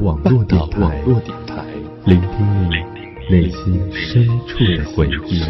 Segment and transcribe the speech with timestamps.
[0.00, 1.02] 网络电台，
[2.04, 2.74] 聆听你
[3.28, 5.42] 内心深处的回忆。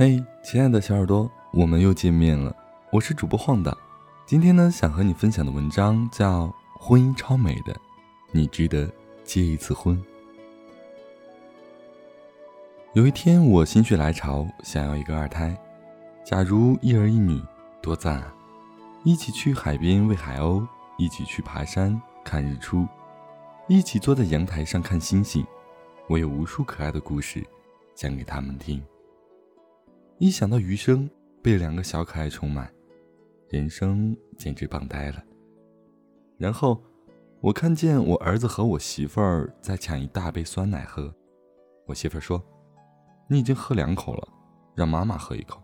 [0.00, 2.54] 嘿，亲爱的小耳朵，我们又见面了。
[2.92, 3.76] 我是主播晃荡，
[4.24, 6.46] 今天呢，想和你分享的文章叫
[6.78, 7.76] 《婚姻超美的，
[8.30, 8.88] 你值得
[9.24, 9.96] 结一次婚》。
[12.92, 15.58] 有一天，我心血来潮，想要一个二胎。
[16.24, 17.42] 假如一儿一女，
[17.82, 18.32] 多赞啊！
[19.02, 20.64] 一起去海边喂海鸥，
[20.96, 22.86] 一起去爬山看日出，
[23.66, 25.44] 一起坐在阳台上看星星。
[26.06, 27.44] 我有无数可爱的故事，
[27.96, 28.80] 讲给他们听。
[30.20, 31.08] 一想到余生
[31.40, 32.68] 被两个小可爱充满，
[33.50, 35.22] 人生简直棒呆了。
[36.36, 36.82] 然后，
[37.40, 41.14] 我看见我儿子和我媳妇儿在抢一大杯酸奶喝。
[41.86, 42.42] 我媳妇儿说
[43.30, 44.28] ：“你已经喝两口了，
[44.74, 45.62] 让妈妈喝一口。”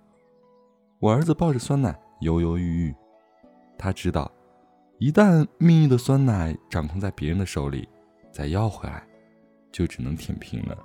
[1.03, 2.95] 我儿子抱着酸奶犹犹豫豫，
[3.77, 4.31] 他知道，
[4.99, 7.89] 一旦命运的酸奶掌控在别人的手里，
[8.31, 9.05] 再要回来，
[9.73, 10.79] 就只能舔屏了。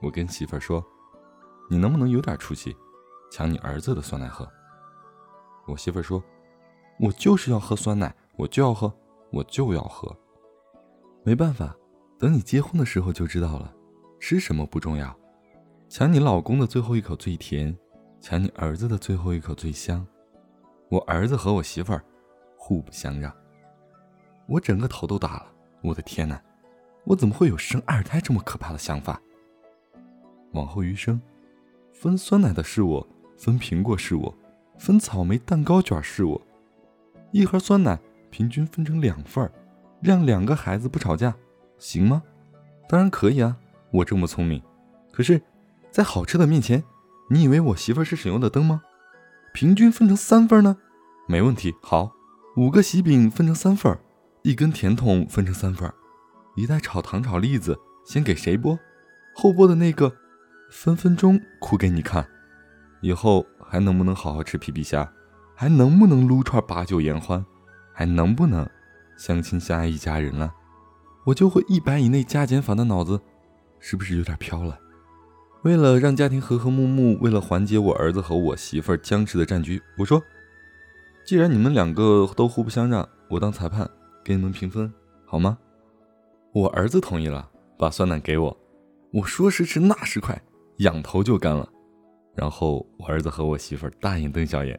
[0.00, 0.82] 我跟媳妇儿说。
[1.70, 2.76] 你能不能有点出息，
[3.30, 4.48] 抢你儿子的酸奶喝？
[5.66, 6.22] 我媳妇说
[7.00, 8.92] ：“我就是要喝酸奶，我就要喝，
[9.30, 10.14] 我就要喝。”
[11.24, 11.74] 没办法，
[12.18, 13.74] 等你结婚的时候就知道了。
[14.20, 15.14] 吃什么不重要，
[15.88, 17.76] 抢你老公的最后一口最甜，
[18.20, 20.06] 抢你儿子的最后一口最香。
[20.90, 22.04] 我儿子和我媳妇儿
[22.56, 23.34] 互不相让，
[24.46, 25.46] 我整个头都大了。
[25.82, 26.40] 我的天哪，
[27.04, 29.20] 我怎么会有生二胎这么可怕的想法？
[30.52, 31.20] 往后余生。
[31.94, 34.36] 分酸奶的是我，分苹果是我，
[34.76, 36.42] 分草莓蛋糕卷是我。
[37.30, 37.98] 一盒酸奶
[38.30, 39.50] 平均分成两份儿，
[40.02, 41.34] 让两个孩子不吵架，
[41.78, 42.22] 行吗？
[42.88, 43.56] 当然可以啊，
[43.92, 44.60] 我这么聪明。
[45.12, 45.40] 可是，
[45.92, 46.82] 在好吃的面前，
[47.30, 48.82] 你以为我媳妇是省油的灯吗？
[49.54, 50.76] 平均分成三份呢？
[51.28, 51.72] 没问题。
[51.80, 52.10] 好，
[52.56, 54.00] 五个喜饼分成三份儿，
[54.42, 55.90] 一根甜筒分成三份，
[56.56, 58.76] 一袋炒糖炒栗子，先给谁剥？
[59.32, 60.12] 后剥的那个。
[60.76, 62.26] 分分钟哭给你看，
[63.00, 65.10] 以后还能不能好好吃皮皮虾？
[65.54, 67.46] 还能不能撸串把酒言欢？
[67.92, 68.68] 还能不能
[69.16, 70.52] 相亲相爱一家人了？
[71.24, 73.18] 我就会一百以内加减法的脑子，
[73.78, 74.78] 是不是有点飘了？
[75.62, 80.20] 为了让家庭和和睦睦，为了缓解我儿子和我媳妇儿僵持的战局，我说，
[81.24, 83.88] 既然你们两个都互不相让，我当裁判
[84.24, 84.92] 给你们评分，
[85.24, 85.56] 好吗？
[86.52, 87.48] 我儿子同意了，
[87.78, 88.60] 把酸奶给我。
[89.12, 90.42] 我说时迟，那时快。
[90.78, 91.68] 仰头就干了，
[92.34, 94.78] 然后我儿子和我媳妇儿大眼瞪小眼。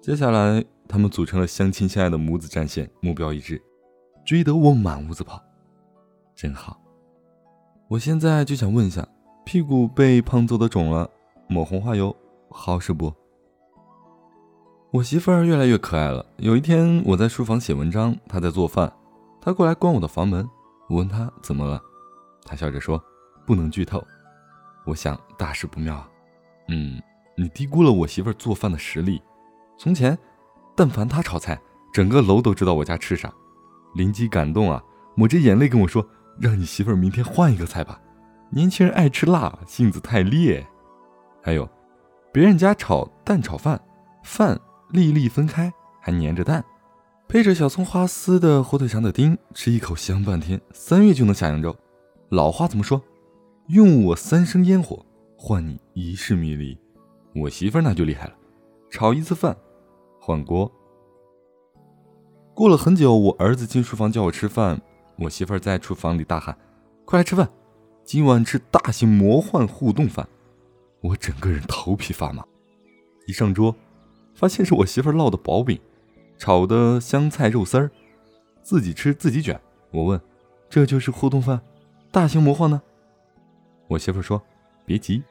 [0.00, 3.60] 接下来，他们组成了相亲相爱的母子战线，目标一致，
[4.24, 5.42] 追得我满屋子跑，
[6.34, 6.80] 真好。
[7.88, 9.06] 我现在就想问一下，
[9.44, 11.10] 屁股被胖揍的肿了，
[11.48, 12.14] 抹红花油
[12.50, 13.12] 好使不？
[14.92, 16.24] 我媳妇儿越来越可爱了。
[16.38, 18.90] 有一天，我在书房写文章，她在做饭，
[19.40, 20.48] 她过来关我的房门，
[20.88, 21.82] 我问她怎么了，
[22.44, 23.02] 她笑着说
[23.44, 24.02] ：“不能剧透。”
[24.86, 26.08] 我想大事不妙啊，
[26.68, 27.02] 嗯，
[27.36, 29.20] 你低估了我媳妇儿做饭的实力。
[29.76, 30.16] 从前，
[30.74, 31.60] 但凡她炒菜，
[31.92, 33.32] 整个楼都知道我家吃啥。
[33.94, 34.82] 灵机感动啊，
[35.16, 36.06] 抹着眼泪跟我说
[36.40, 38.00] ：“让你媳妇儿明天换一个菜吧，
[38.50, 40.66] 年轻人爱吃辣，性子太烈。”
[41.42, 41.68] 还有，
[42.32, 43.80] 别人家炒蛋炒饭，
[44.22, 44.58] 饭
[44.90, 46.64] 粒粒分开，还粘着蛋，
[47.26, 51.74] 配着小葱花丝的火腿肠的丁，吃一口香半天，三月就能下扬州。
[52.28, 53.02] 老话怎么说？
[53.68, 55.04] 用我三生烟火
[55.36, 56.78] 换你一世迷离，
[57.34, 58.34] 我媳妇儿那就厉害了，
[58.90, 59.56] 炒一次饭
[60.20, 60.70] 换锅。
[62.54, 64.80] 过了很久，我儿子进书房叫我吃饭，
[65.18, 66.56] 我媳妇儿在厨房里大喊
[67.04, 67.50] ：“快来吃饭，
[68.04, 70.28] 今晚吃大型魔幻互动饭！”
[71.02, 72.44] 我整个人头皮发麻。
[73.26, 73.74] 一上桌，
[74.32, 75.76] 发现是我媳妇儿烙的薄饼，
[76.38, 77.90] 炒的香菜肉丝儿，
[78.62, 79.60] 自己吃自己卷。
[79.90, 80.20] 我问
[80.70, 81.60] ：“这就是互动饭，
[82.12, 82.80] 大型魔幻呢？”
[83.88, 84.42] 我媳妇说
[84.84, 85.22] ：“别急。”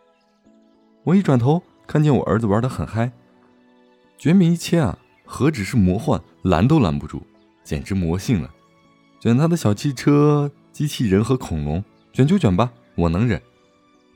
[1.03, 3.11] 我一转头，看见我儿子玩的很嗨，
[4.17, 7.21] 卷饼一切啊，何止是魔幻，拦都拦不住，
[7.63, 8.49] 简直魔性了。
[9.19, 13.41] 卷他的小汽车、机器人和恐龙，卷就卷吧，我能忍。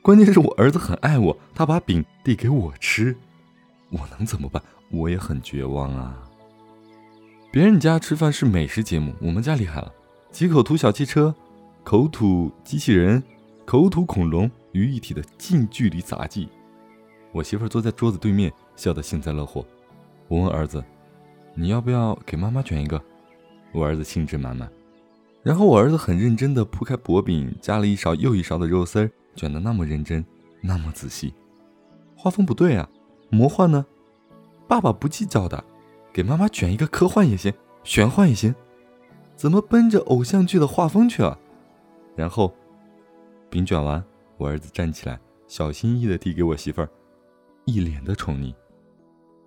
[0.02, 3.16] 关键是我儿子很爱我，他把饼递给我吃，
[3.90, 4.62] 我能怎么办？
[4.90, 6.16] 我也很绝望啊。
[7.52, 9.92] 别人家吃饭是美食节目，我们家厉害了，
[10.30, 11.34] 几口吐小汽车，
[11.84, 13.22] 口吐机器人，
[13.70, 16.48] 口吐恐龙于一体的近距离杂技。
[17.30, 19.64] 我媳妇坐在桌子对面，笑得幸灾乐祸。
[20.26, 20.82] 我问儿子
[21.54, 23.00] ：“你要不要给妈妈卷一个？”
[23.70, 24.68] 我儿子兴致满满。
[25.44, 29.08] 然后我儿子很认真地铺开薄饼，加了一勺又一勺的肉丝儿。
[29.36, 30.26] 卷得那么认真，
[30.60, 31.32] 那么仔细，
[32.16, 32.88] 画风不对啊！
[33.28, 33.86] 魔幻呢？
[34.66, 35.62] 爸爸不计较的，
[36.12, 38.52] 给妈妈卷一个科幻也行，玄幻也行，
[39.36, 41.38] 怎么奔着偶像剧的画风去了？
[42.16, 42.52] 然后
[43.50, 44.02] 饼卷完，
[44.36, 45.18] 我儿子站起来，
[45.48, 46.88] 小心翼翼地递给我媳妇儿，
[47.64, 48.54] 一脸的宠溺。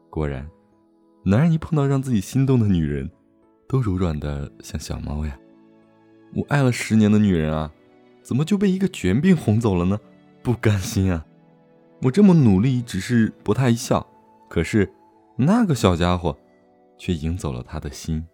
[0.09, 0.47] 果然，
[1.23, 3.09] 男人一碰到让自己心动的女人，
[3.67, 5.39] 都柔软的像小猫呀！
[6.35, 7.71] 我爱了十年的女人啊！
[8.21, 9.99] 怎么就被一个卷饼哄走了呢？
[10.41, 11.25] 不甘心啊！
[12.01, 14.05] 我这么努力，只是博他一笑，
[14.49, 14.91] 可是
[15.37, 16.37] 那个小家伙
[16.97, 18.25] 却赢走了他的心。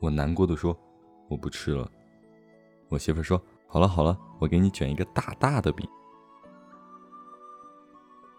[0.00, 0.78] 我难过的说
[1.30, 1.90] ：“我不吃了。”
[2.90, 5.88] 我媳妇说：“好了好了，我给你卷一个大大的饼。”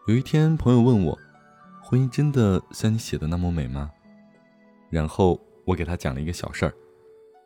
[0.07, 1.17] 有一天，朋友问我
[1.83, 3.91] ：“婚姻真的像你写的那么美吗？”
[4.91, 6.73] 然后我给他讲了一个小事儿：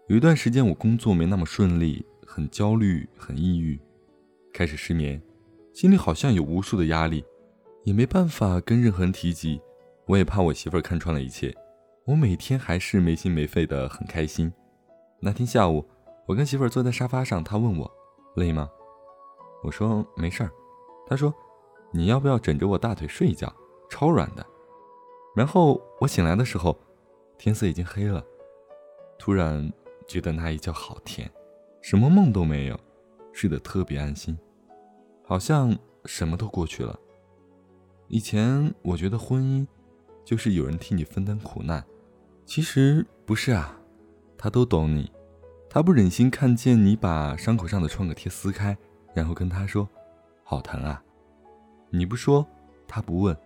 [0.09, 2.05] 有一段时间，我工作没那么顺利。
[2.31, 3.79] 很焦虑，很抑郁，
[4.53, 5.19] 开始失眠，
[5.73, 7.25] 心里好像有无数的压力，
[7.85, 9.59] 也没办法跟任何人提及。
[10.05, 11.51] 我也怕我媳妇儿看穿了一切。
[12.05, 14.53] 我每天还是没心没肺的，很开心。
[15.19, 15.83] 那天下午，
[16.27, 17.91] 我跟媳妇儿坐在沙发上，她问我
[18.39, 18.67] 累吗？
[19.63, 20.51] 我说没事儿。
[21.05, 21.33] 她说
[21.91, 23.53] 你要不要枕着我大腿睡一觉，
[23.89, 24.45] 超软的。
[25.35, 26.75] 然后我醒来的时候，
[27.37, 28.23] 天色已经黑了，
[29.17, 29.71] 突然
[30.07, 31.29] 觉得那一觉好甜。
[31.81, 32.79] 什么梦都没有，
[33.31, 34.37] 睡得特别安心，
[35.23, 36.99] 好像什么都过去了。
[38.07, 39.67] 以前我觉得婚姻
[40.25, 41.85] 就是有人替你分担苦难，
[42.45, 43.79] 其实不是啊，
[44.37, 45.11] 他都懂你，
[45.69, 48.75] 他不忍心看见你把伤口上的创可贴撕开，
[49.13, 49.87] 然后跟他说
[50.43, 51.03] ：“好疼啊！”
[51.91, 52.45] 你不说，
[52.87, 53.37] 他不问，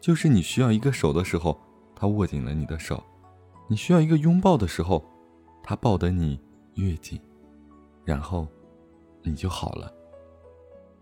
[0.00, 1.60] 就是你需要一个手的时候，
[1.94, 2.96] 他握紧了你的手；
[3.68, 5.04] 你需要一个拥抱的时候，
[5.62, 6.40] 他抱得你
[6.76, 7.20] 越紧。
[8.06, 8.48] 然后，
[9.22, 9.92] 你就好了。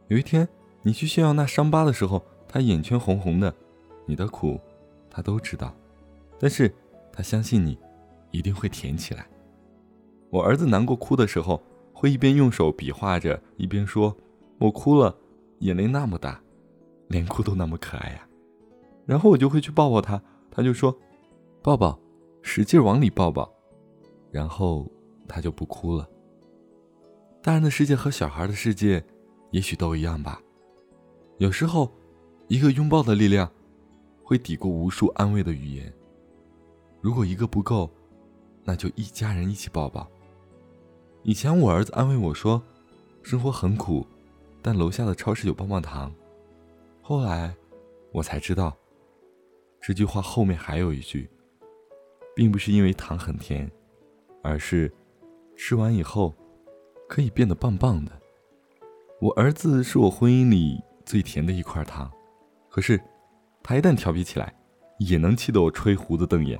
[0.08, 0.48] 有一天，
[0.82, 3.54] 你去炫耀那伤疤的时候，他眼圈红红的，
[4.06, 4.60] 你的苦，
[5.08, 5.72] 他都知道，
[6.38, 6.72] 但是
[7.12, 7.78] 他相信你，
[8.32, 9.26] 一定会甜起来。
[10.32, 11.62] 我儿子难过哭的时候，
[11.92, 14.16] 会一边用手比划着，一边说
[14.58, 15.14] ：“我哭了，
[15.58, 16.40] 眼泪那么大，
[17.08, 18.26] 连哭都那么可爱呀。”
[19.04, 20.96] 然后我就会去抱抱他，他就说
[21.60, 22.00] ：“抱抱，
[22.40, 23.52] 使劲往里抱抱。”
[24.32, 24.90] 然后
[25.28, 26.08] 他就不哭了。
[27.42, 29.04] 大人的世界和小孩的世界，
[29.50, 30.40] 也许都一样吧。
[31.36, 31.92] 有时候，
[32.48, 33.52] 一个拥抱的力量，
[34.24, 35.92] 会抵过无数安慰的语言。
[37.02, 37.90] 如果一个不够，
[38.64, 40.08] 那就一家人一起抱抱。
[41.22, 42.62] 以前我儿子安慰我说
[43.22, 44.06] ：“生活很苦，
[44.60, 46.12] 但楼下的超市有棒棒糖。”
[47.02, 47.54] 后来，
[48.12, 48.76] 我才知道，
[49.80, 51.30] 这句话后面还有一句，
[52.34, 53.70] 并不是因为糖很甜，
[54.42, 54.92] 而是
[55.56, 56.34] 吃完以后。
[57.08, 58.12] 可以变得棒棒的。
[59.20, 62.10] 我儿子是我婚姻里最甜的一块糖，
[62.70, 62.98] 可是
[63.62, 64.54] 他一旦调皮起来，
[64.98, 66.58] 也能气得我吹胡子瞪眼。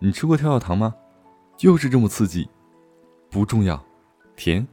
[0.00, 0.94] 你吃过跳跳糖吗？
[1.56, 2.46] 就是这么刺激。
[3.34, 3.84] 不重要，
[4.36, 4.64] 甜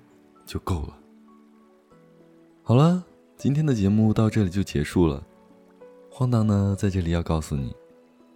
[0.46, 0.96] 就够了。
[2.62, 3.04] 好了，
[3.36, 5.26] 今天的节目到这里就结束了。
[6.12, 7.76] 荒唐呢，在这里要告诉你，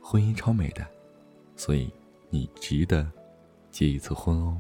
[0.02, 0.84] 婚姻超美的，
[1.56, 1.92] 所以
[2.32, 3.08] 你值得
[3.70, 4.60] 结一次婚哦。